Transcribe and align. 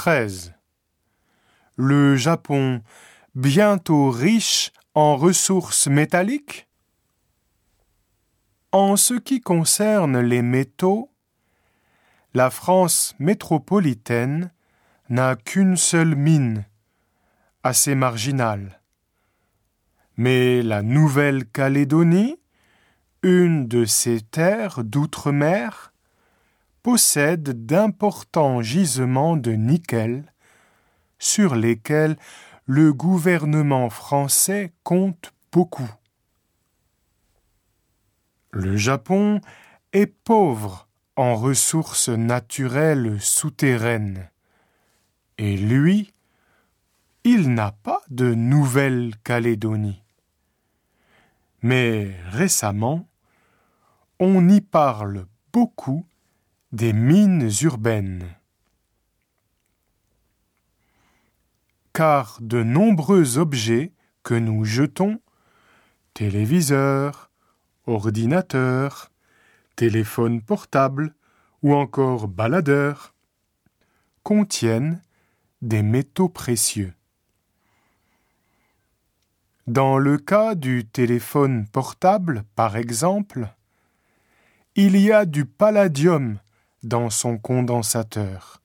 13. 0.00 0.54
Le 1.76 2.16
Japon, 2.16 2.80
bientôt 3.34 4.08
riche 4.08 4.72
en 4.94 5.14
ressources 5.14 5.88
métalliques? 5.88 6.68
En 8.72 8.96
ce 8.96 9.12
qui 9.12 9.42
concerne 9.42 10.18
les 10.18 10.40
métaux, 10.40 11.12
la 12.32 12.48
France 12.48 13.14
métropolitaine 13.18 14.54
n'a 15.10 15.36
qu'une 15.36 15.76
seule 15.76 16.14
mine, 16.14 16.64
assez 17.62 17.94
marginale. 17.94 18.80
Mais 20.16 20.62
la 20.62 20.80
Nouvelle-Calédonie, 20.80 22.40
une 23.22 23.68
de 23.68 23.84
ces 23.84 24.22
terres 24.22 24.82
d'outre-mer, 24.82 25.89
possède 26.82 27.66
d'importants 27.66 28.62
gisements 28.62 29.36
de 29.36 29.52
nickel 29.52 30.32
sur 31.18 31.54
lesquels 31.54 32.16
le 32.66 32.92
gouvernement 32.92 33.90
français 33.90 34.72
compte 34.82 35.32
beaucoup. 35.52 35.90
Le 38.52 38.76
Japon 38.76 39.40
est 39.92 40.06
pauvre 40.06 40.88
en 41.16 41.36
ressources 41.36 42.08
naturelles 42.08 43.20
souterraines. 43.20 44.30
Et 45.38 45.56
lui, 45.56 46.12
il 47.24 47.52
n'a 47.52 47.72
pas 47.72 48.00
de 48.08 48.34
Nouvelle-Calédonie. 48.34 50.02
Mais 51.62 52.16
récemment, 52.30 53.06
on 54.18 54.48
y 54.48 54.60
parle 54.60 55.26
beaucoup 55.52 56.06
des 56.72 56.92
mines 56.92 57.50
urbaines. 57.62 58.36
Car 61.92 62.38
de 62.40 62.62
nombreux 62.62 63.38
objets 63.38 63.92
que 64.22 64.34
nous 64.34 64.64
jetons, 64.64 65.20
téléviseurs, 66.14 67.32
ordinateurs, 67.86 69.10
téléphones 69.74 70.42
portables 70.42 71.12
ou 71.62 71.74
encore 71.74 72.28
baladeurs, 72.28 73.14
contiennent 74.22 75.02
des 75.62 75.82
métaux 75.82 76.28
précieux. 76.28 76.94
Dans 79.66 79.98
le 79.98 80.18
cas 80.18 80.54
du 80.54 80.84
téléphone 80.84 81.66
portable, 81.66 82.44
par 82.54 82.76
exemple, 82.76 83.48
il 84.76 84.96
y 84.96 85.10
a 85.10 85.26
du 85.26 85.44
palladium 85.46 86.38
dans 86.82 87.10
son 87.10 87.38
condensateur, 87.38 88.62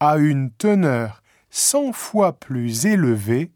à 0.00 0.16
une 0.18 0.50
teneur 0.52 1.22
cent 1.50 1.92
fois 1.92 2.38
plus 2.38 2.86
élevée 2.86 3.52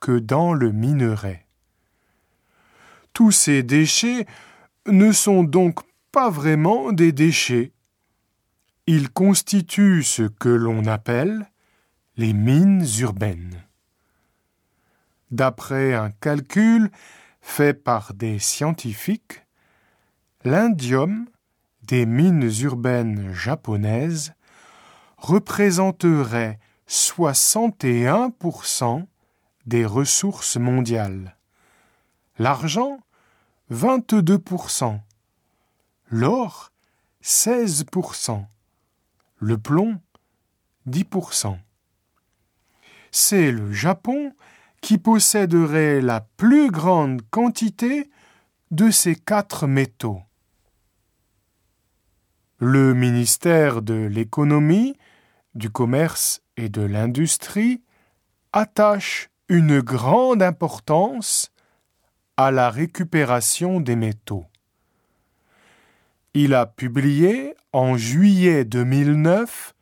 que 0.00 0.18
dans 0.18 0.52
le 0.52 0.72
minerai. 0.72 1.46
Tous 3.12 3.32
ces 3.32 3.62
déchets 3.62 4.26
ne 4.86 5.12
sont 5.12 5.44
donc 5.44 5.80
pas 6.12 6.30
vraiment 6.30 6.92
des 6.92 7.12
déchets. 7.12 7.72
Ils 8.86 9.10
constituent 9.10 10.02
ce 10.02 10.22
que 10.22 10.48
l'on 10.48 10.86
appelle 10.86 11.50
les 12.16 12.32
mines 12.32 12.84
urbaines. 12.98 13.62
D'après 15.30 15.94
un 15.94 16.10
calcul 16.10 16.90
fait 17.40 17.74
par 17.74 18.14
des 18.14 18.38
scientifiques, 18.38 19.44
l'indium 20.44 21.26
des 21.82 22.06
mines 22.06 22.50
urbaines 22.60 23.32
japonaises 23.32 24.32
représenterait 25.18 26.58
61% 26.88 29.06
des 29.66 29.86
ressources 29.86 30.56
mondiales. 30.56 31.36
L'argent, 32.38 32.98
22%. 33.70 35.00
L'or, 36.10 36.72
16%. 37.22 38.44
Le 39.38 39.58
plomb, 39.58 40.00
10%. 40.88 41.58
C'est 43.12 43.52
le 43.52 43.72
Japon 43.72 44.32
qui 44.80 44.98
posséderait 44.98 46.00
la 46.00 46.20
plus 46.20 46.70
grande 46.70 47.22
quantité 47.30 48.10
de 48.70 48.90
ces 48.90 49.14
quatre 49.14 49.66
métaux. 49.66 50.22
Le 52.62 52.92
ministère 52.92 53.80
de 53.80 53.94
l'économie, 53.94 54.94
du 55.54 55.70
commerce 55.70 56.42
et 56.58 56.68
de 56.68 56.82
l'industrie 56.82 57.80
attache 58.52 59.30
une 59.48 59.80
grande 59.80 60.42
importance 60.42 61.52
à 62.36 62.50
la 62.50 62.68
récupération 62.68 63.80
des 63.80 63.96
métaux. 63.96 64.44
Il 66.34 66.52
a 66.52 66.66
publié 66.66 67.54
en 67.72 67.96
juillet 67.96 68.66
2009 68.66 69.74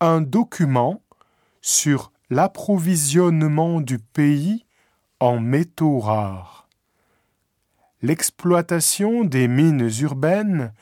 un 0.00 0.20
document 0.20 1.00
sur 1.60 2.10
l'approvisionnement 2.30 3.80
du 3.80 4.00
pays 4.00 4.66
en 5.20 5.38
métaux 5.38 6.00
rares. 6.00 6.66
L'exploitation 8.02 9.22
des 9.22 9.46
mines 9.46 9.88
urbaines 10.00 10.72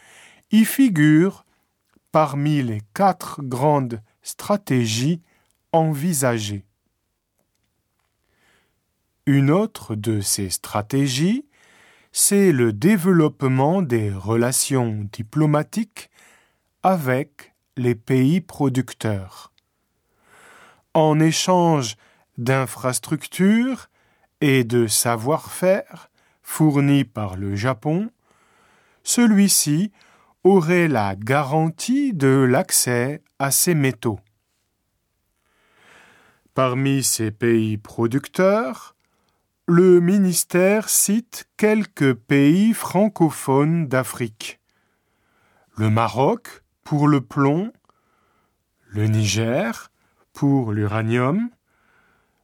y 0.51 0.65
figure 0.65 1.45
parmi 2.13 2.63
les 2.63 2.83
quatre 2.95 3.43
grandes 3.43 4.01
stratégies 4.23 5.21
envisagées. 5.73 6.65
Une 9.27 9.51
autre 9.51 9.95
de 9.95 10.21
ces 10.21 10.51
stratégies, 10.51 11.47
c'est 12.13 12.53
le 12.53 12.73
développement 12.73 13.83
des 13.83 14.11
relations 14.11 15.09
diplomatiques 15.13 16.11
avec 16.83 17.55
les 17.77 17.95
pays 17.95 18.41
producteurs 18.41 19.53
en 20.97 21.21
échange 21.21 21.97
d'infrastructures 22.39 23.91
et 24.41 24.65
de 24.65 24.87
savoir-faire 24.87 26.09
fournis 26.43 27.05
par 27.05 27.37
le 27.37 27.55
Japon, 27.55 28.11
celui-ci 29.03 29.93
aurait 30.47 30.87
la 30.87 31.17
garantie 31.17 32.13
de 32.15 32.29
l'accès 32.29 33.21
à 33.41 33.51
ces 33.51 33.75
métaux. 33.75 34.21
Parmi 36.55 37.03
ces 37.03 37.33
pays 37.33 37.79
producteurs, 37.79 38.95
le 39.67 39.99
ministère 39.99 40.89
cite 40.89 41.49
quelques 41.57 42.15
pays 42.15 42.75
francophones 42.75 43.89
d'Afrique. 43.89 44.61
Le 45.77 45.91
Maroc 45.91 46.63
pour 46.85 47.09
le 47.09 47.21
plomb, 47.21 47.73
le 48.87 49.09
Niger 49.09 49.91
pour 50.33 50.71
l'uranium, 50.71 51.51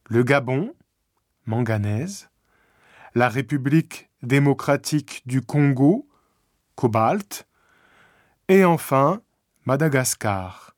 le 0.08 0.24
Gabon, 0.24 0.74
manganèse, 1.46 2.30
la 3.14 3.28
République 3.28 4.10
démocratique 4.22 5.22
du 5.24 5.40
Congo, 5.40 6.08
cobalt, 6.74 7.46
et 8.52 8.66
enfin 8.66 9.22
Madagascar, 9.64 10.76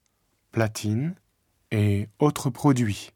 platine 0.53 1.17
et 1.73 2.09
autres 2.21 2.49
produits. 2.49 3.11